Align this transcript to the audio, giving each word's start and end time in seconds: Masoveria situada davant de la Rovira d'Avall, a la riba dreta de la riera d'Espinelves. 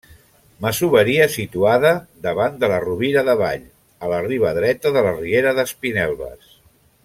Masoveria 0.65 1.27
situada 1.33 1.91
davant 2.23 2.57
de 2.63 2.69
la 2.73 2.79
Rovira 2.85 3.23
d'Avall, 3.29 3.69
a 4.07 4.11
la 4.15 4.23
riba 4.31 4.55
dreta 4.61 4.95
de 4.97 5.05
la 5.09 5.13
riera 5.21 5.53
d'Espinelves. 5.61 6.53